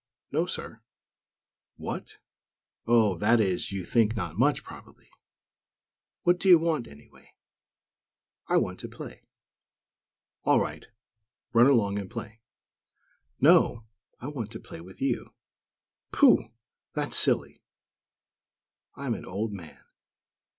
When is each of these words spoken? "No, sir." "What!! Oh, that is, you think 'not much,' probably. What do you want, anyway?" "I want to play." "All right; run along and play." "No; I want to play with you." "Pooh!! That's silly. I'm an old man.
"No, 0.31 0.47
sir." 0.47 0.81
"What!! 1.75 2.17
Oh, 2.87 3.15
that 3.19 3.39
is, 3.39 3.71
you 3.71 3.85
think 3.85 4.15
'not 4.15 4.35
much,' 4.35 4.63
probably. 4.63 5.11
What 6.23 6.39
do 6.39 6.49
you 6.49 6.57
want, 6.57 6.87
anyway?" 6.87 7.35
"I 8.47 8.57
want 8.57 8.79
to 8.79 8.89
play." 8.89 9.27
"All 10.43 10.59
right; 10.59 10.87
run 11.53 11.67
along 11.67 11.99
and 11.99 12.09
play." 12.09 12.39
"No; 13.39 13.85
I 14.19 14.29
want 14.29 14.49
to 14.53 14.59
play 14.59 14.81
with 14.81 15.03
you." 15.03 15.35
"Pooh!! 16.11 16.49
That's 16.95 17.15
silly. 17.15 17.61
I'm 18.97 19.13
an 19.13 19.27
old 19.27 19.53
man. 19.53 19.83